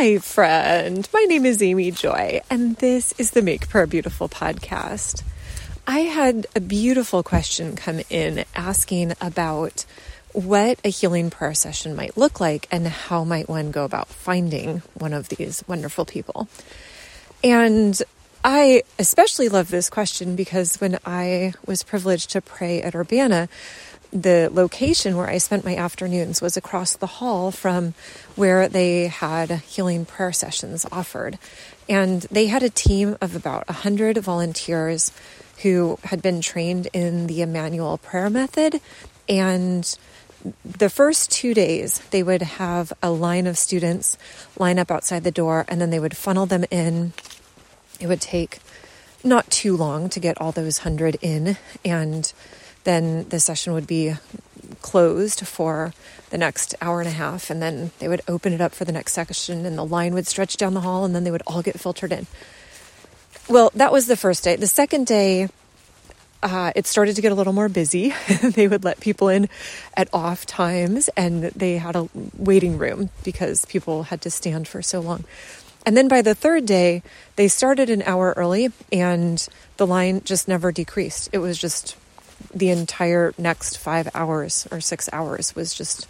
[0.00, 1.08] Hi, friend.
[1.12, 5.24] My name is Amy Joy, and this is the Make Prayer Beautiful podcast.
[5.88, 9.84] I had a beautiful question come in asking about
[10.32, 14.82] what a healing prayer session might look like and how might one go about finding
[14.94, 16.48] one of these wonderful people.
[17.42, 18.00] And
[18.44, 23.48] I especially love this question because when I was privileged to pray at Urbana,
[24.12, 27.94] the location where I spent my afternoons was across the hall from
[28.36, 31.38] where they had healing prayer sessions offered.
[31.88, 35.12] And they had a team of about 100 volunteers
[35.62, 38.80] who had been trained in the Emmanuel prayer method.
[39.28, 39.98] And
[40.64, 44.16] the first two days, they would have a line of students
[44.56, 47.12] line up outside the door, and then they would funnel them in.
[48.00, 48.60] It would take
[49.24, 51.56] not too long to get all those 100 in.
[51.84, 52.32] And
[52.84, 54.14] then the session would be
[54.80, 55.92] closed for
[56.30, 58.92] the next hour and a half, and then they would open it up for the
[58.92, 61.62] next session, and the line would stretch down the hall, and then they would all
[61.62, 62.26] get filtered in.
[63.48, 64.56] Well, that was the first day.
[64.56, 65.48] The second day,
[66.42, 68.14] uh, it started to get a little more busy.
[68.42, 69.48] they would let people in
[69.96, 74.82] at off times, and they had a waiting room because people had to stand for
[74.82, 75.24] so long.
[75.86, 77.02] And then by the third day,
[77.36, 79.46] they started an hour early, and
[79.78, 81.30] the line just never decreased.
[81.32, 81.96] It was just
[82.54, 86.08] the entire next five hours or six hours was just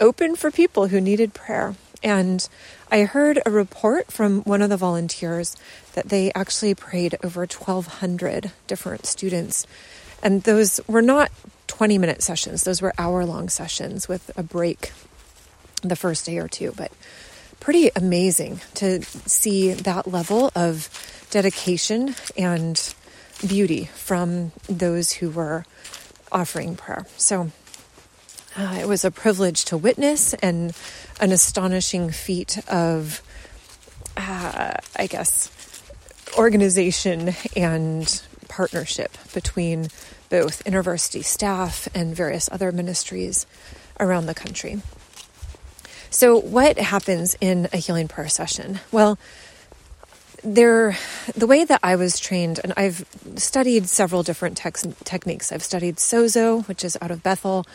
[0.00, 1.74] open for people who needed prayer.
[2.02, 2.46] And
[2.90, 5.56] I heard a report from one of the volunteers
[5.94, 9.66] that they actually prayed over 1,200 different students.
[10.22, 11.30] And those were not
[11.66, 14.92] 20 minute sessions, those were hour long sessions with a break
[15.82, 16.72] the first day or two.
[16.76, 16.92] But
[17.58, 20.88] pretty amazing to see that level of
[21.30, 22.94] dedication and
[23.46, 25.64] beauty from those who were
[26.32, 27.06] offering prayer.
[27.16, 27.50] So
[28.56, 30.76] uh, it was a privilege to witness and
[31.20, 33.22] an astonishing feat of,
[34.16, 35.50] uh, I guess,
[36.38, 39.88] organization and partnership between
[40.30, 43.46] both university staff and various other ministries
[44.00, 44.80] around the country.
[46.10, 48.78] So, what happens in a healing prayer session?
[48.92, 49.18] Well,
[50.44, 50.96] there
[51.34, 53.04] the way that I was trained, and I've
[53.36, 55.50] studied several different tex- techniques.
[55.50, 57.66] I've studied Sozo, which is out of Bethel.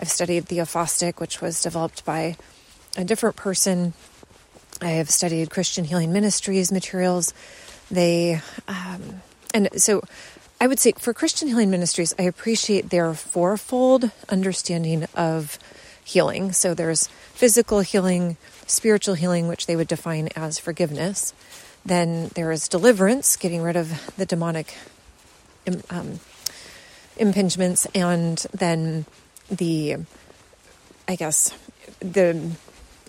[0.00, 2.36] I've studied Theophostic, which was developed by
[2.96, 3.92] a different person.
[4.80, 7.34] I have studied Christian Healing Ministries materials.
[7.90, 9.22] They, um,
[9.52, 10.02] and so
[10.60, 15.58] I would say for Christian Healing Ministries, I appreciate their fourfold understanding of
[16.04, 16.52] healing.
[16.52, 21.34] So there's physical healing, spiritual healing, which they would define as forgiveness.
[21.84, 24.74] Then there is deliverance, getting rid of the demonic
[25.90, 26.20] um,
[27.18, 29.04] impingements, and then
[29.50, 29.96] the,
[31.08, 31.52] I guess,
[32.00, 32.52] the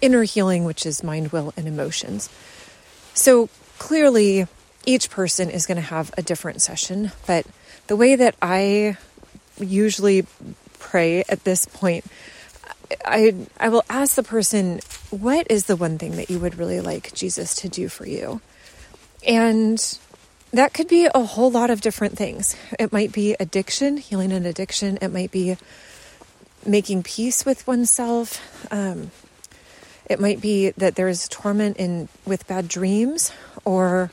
[0.01, 2.29] inner healing, which is mind, will, and emotions.
[3.13, 4.47] So clearly,
[4.85, 7.45] each person is going to have a different session, but
[7.88, 8.97] the way that I
[9.59, 10.25] usually
[10.79, 12.06] pray at this point,
[13.06, 16.81] I I will ask the person, what is the one thing that you would really
[16.81, 18.42] like Jesus to do for you?
[19.26, 19.80] And
[20.52, 22.56] that could be a whole lot of different things.
[22.80, 24.98] It might be addiction, healing an addiction.
[25.02, 25.58] It might be
[26.66, 28.40] making peace with oneself.
[28.72, 29.12] Um,
[30.06, 33.31] it might be that there's torment in with bad dreams
[33.66, 34.12] or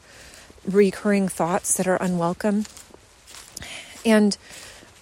[0.67, 2.65] recurring thoughts that are unwelcome.
[4.05, 4.37] And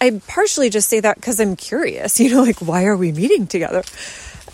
[0.01, 3.47] I partially just say that because I'm curious, you know, like why are we meeting
[3.47, 3.83] together?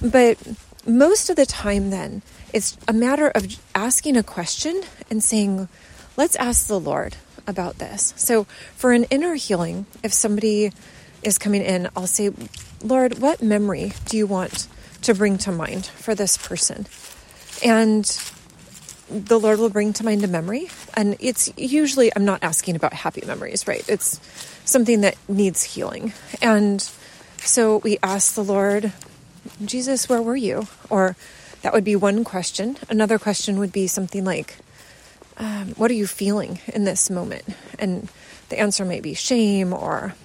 [0.02, 0.38] But
[0.86, 2.22] most of the time, then,
[2.54, 5.68] it's a matter of asking a question and saying,
[6.18, 7.16] let's ask the Lord
[7.48, 8.14] about this.
[8.18, 8.46] So,
[8.76, 10.72] for an inner healing, if somebody
[11.24, 12.32] is coming in, I'll say,
[12.82, 14.68] Lord, what memory do you want
[15.04, 16.88] to bring to mind for this person?
[17.64, 18.06] And
[19.10, 20.70] the Lord will bring to mind a memory.
[20.96, 23.88] And it's usually, I'm not asking about happy memories, right?
[23.88, 24.20] It's
[24.66, 26.14] something that needs healing.
[26.42, 26.82] And
[27.38, 28.92] so we ask the Lord,
[29.64, 30.68] Jesus, where were you?
[30.90, 31.16] Or
[31.62, 32.78] that would be one question.
[32.90, 34.58] Another question would be something like,
[35.38, 37.44] um, What are you feeling in this moment?
[37.78, 38.10] And
[38.50, 40.16] the answer may be shame or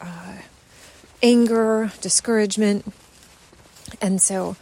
[0.00, 0.36] uh,
[1.22, 2.92] anger, discouragement.
[4.00, 4.56] And so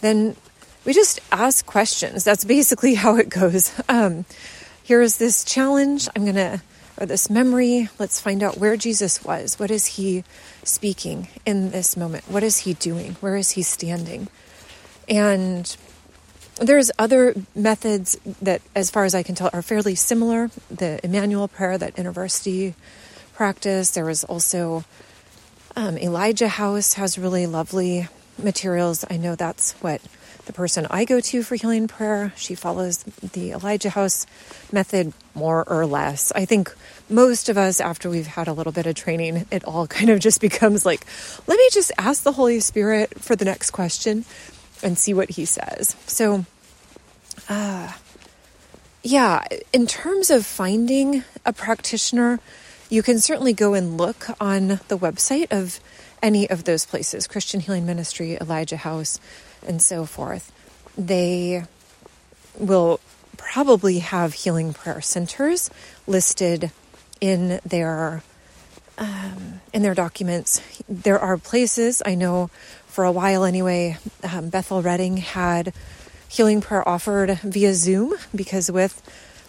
[0.00, 0.36] then
[0.84, 2.24] we just ask questions.
[2.24, 3.72] That's basically how it goes.
[3.88, 4.24] Um,
[4.84, 6.08] here's this challenge.
[6.14, 6.60] I'm going to,
[6.98, 7.88] or this memory.
[7.98, 9.58] Let's find out where Jesus was.
[9.58, 10.24] What is he
[10.64, 12.24] speaking in this moment?
[12.28, 13.16] What is he doing?
[13.20, 14.28] Where is he standing?
[15.08, 15.76] And
[16.56, 20.50] there's other methods that, as far as I can tell, are fairly similar.
[20.70, 22.74] The Emmanuel prayer that InterVarsity
[23.34, 23.90] practice.
[23.90, 24.84] There was also
[25.74, 29.04] um, Elijah House has really lovely materials.
[29.08, 30.02] I know that's what
[30.50, 32.32] the person I go to for healing prayer.
[32.34, 34.26] She follows the Elijah House
[34.72, 36.32] method more or less.
[36.32, 36.74] I think
[37.08, 40.18] most of us, after we've had a little bit of training, it all kind of
[40.18, 41.06] just becomes like,
[41.46, 44.24] let me just ask the Holy Spirit for the next question
[44.82, 45.94] and see what he says.
[46.06, 46.44] So,
[47.48, 47.92] uh,
[49.04, 52.40] yeah, in terms of finding a practitioner,
[52.88, 55.78] you can certainly go and look on the website of
[56.20, 59.20] any of those places Christian Healing Ministry, Elijah House,
[59.66, 60.52] and so forth.
[60.96, 61.64] They
[62.58, 63.00] will
[63.36, 65.70] probably have healing prayer centers
[66.06, 66.70] listed
[67.20, 68.22] in their
[68.98, 70.60] um, in their documents.
[70.88, 72.50] There are places I know
[72.86, 73.96] for a while anyway.
[74.22, 75.72] Um, Bethel Redding had
[76.28, 79.02] healing prayer offered via Zoom because with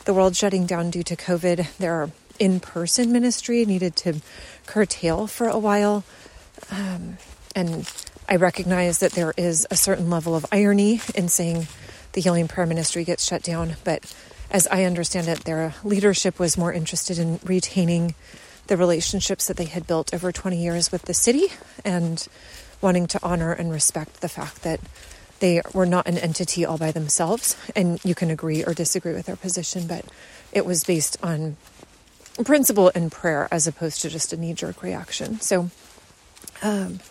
[0.05, 4.21] the world shutting down due to COVID, their in person ministry needed to
[4.65, 6.03] curtail for a while.
[6.71, 7.17] Um,
[7.55, 7.85] and
[8.31, 11.67] I recognize that there is a certain level of irony in saying
[12.13, 14.15] the healing prayer ministry gets shut down, but
[14.49, 18.15] as I understand it, their leadership was more interested in retaining
[18.67, 21.47] the relationships that they had built over 20 years with the city
[21.83, 22.25] and
[22.79, 24.79] wanting to honor and respect the fact that
[25.41, 27.57] they were not an entity all by themselves.
[27.75, 30.05] And you can agree or disagree with their position, but
[30.53, 31.57] it was based on
[32.45, 35.41] principle and prayer as opposed to just a knee jerk reaction.
[35.41, 35.69] So,
[36.63, 37.01] um,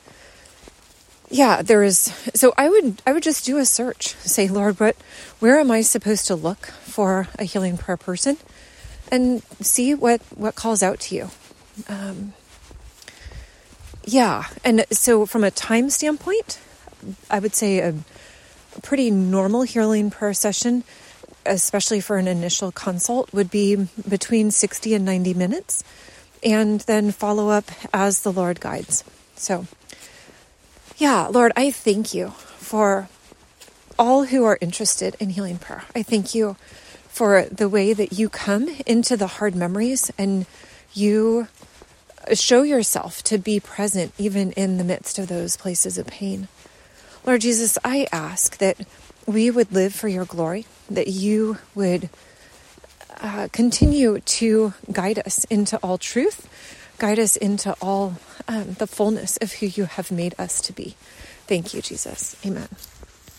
[1.30, 2.12] yeah, there is.
[2.34, 4.14] So I would I would just do a search.
[4.16, 4.96] Say, Lord, what,
[5.38, 8.36] where am I supposed to look for a healing prayer person,
[9.10, 11.30] and see what what calls out to you.
[11.88, 12.34] Um,
[14.04, 16.58] yeah, and so from a time standpoint,
[17.30, 20.84] I would say a, a pretty normal healing prayer session,
[21.46, 25.84] especially for an initial consult, would be between sixty and ninety minutes,
[26.42, 29.04] and then follow up as the Lord guides.
[29.36, 29.66] So
[31.00, 33.08] yeah, Lord, I thank you for
[33.98, 35.84] all who are interested in healing prayer.
[35.96, 36.56] I thank you
[37.08, 40.44] for the way that you come into the hard memories and
[40.92, 41.48] you
[42.34, 46.48] show yourself to be present even in the midst of those places of pain.
[47.24, 48.76] Lord Jesus, I ask that
[49.24, 52.10] we would live for your glory, that you would
[53.22, 56.46] uh, continue to guide us into all truth,
[56.98, 58.16] guide us into all
[58.50, 60.96] um, the fullness of who you have made us to be.
[61.46, 62.36] Thank you, Jesus.
[62.44, 62.68] Amen.